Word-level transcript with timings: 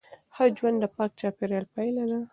ښه 0.35 0.45
ژوند 0.57 0.77
د 0.81 0.85
پاک 0.95 1.11
چاپیریال 1.19 1.65
پایله 1.73 2.03
ده. 2.11 2.19